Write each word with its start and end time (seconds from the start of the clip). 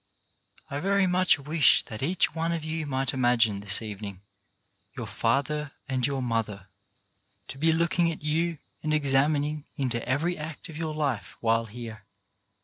I 0.71 0.79
very 0.79 1.05
much 1.05 1.37
wish 1.37 1.83
that 1.85 2.01
each 2.01 2.33
one 2.33 2.51
of 2.51 2.63
you 2.63 2.87
might 2.87 3.13
imagine, 3.13 3.59
this 3.59 3.83
evening, 3.83 4.19
your 4.97 5.05
father 5.05 5.73
and 5.87 6.07
your 6.07 6.23
mother 6.23 6.65
to 7.49 7.59
be 7.59 7.71
look 7.71 7.99
ing 7.99 8.11
at 8.11 8.23
you 8.23 8.57
and 8.81 8.95
examining 8.95 9.65
into 9.75 10.03
every 10.09 10.39
act 10.39 10.69
of 10.69 10.77
your 10.77 10.95
life 10.95 11.35
while 11.39 11.67
here. 11.67 12.03